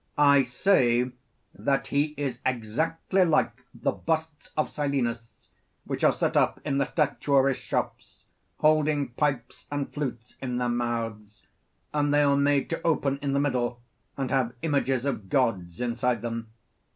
[0.17, 1.11] I say,
[1.53, 5.47] that he is exactly like the busts of Silenus,
[5.85, 8.23] which are set up in the statuaries' shops,
[8.57, 11.43] holding pipes and flutes in their mouths;
[11.93, 13.79] and they are made to open in the middle,
[14.17, 16.47] and have images of gods inside them.